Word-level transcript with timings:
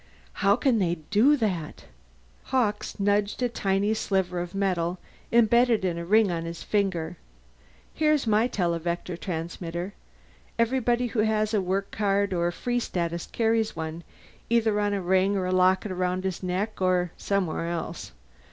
"How 0.41 0.55
can 0.55 0.79
they 0.79 0.95
do 1.11 1.37
that?" 1.37 1.85
Hawkes 2.45 2.99
nudged 2.99 3.43
a 3.43 3.49
tiny 3.49 3.93
sliver 3.93 4.39
of 4.41 4.55
metal 4.55 4.97
embedded 5.31 5.85
in 5.85 5.99
a 5.99 6.05
ring 6.05 6.31
on 6.31 6.43
his 6.45 6.63
finger. 6.63 7.17
"Here's 7.93 8.25
my 8.25 8.47
televector 8.47 9.15
transmitter. 9.15 9.93
Everyone 10.57 11.09
who 11.09 11.19
has 11.19 11.53
a 11.53 11.61
work 11.61 11.91
card 11.91 12.33
or 12.33 12.51
Free 12.51 12.79
Status 12.79 13.27
carries 13.27 13.75
one, 13.75 14.03
either 14.49 14.79
on 14.79 14.95
a 14.95 15.01
ring 15.03 15.37
or 15.37 15.45
in 15.45 15.53
a 15.53 15.55
locket 15.55 15.91
round 15.91 16.23
his 16.23 16.41
neck 16.41 16.81
or 16.81 17.11
somewhere 17.15 17.69
else. 17.69 18.11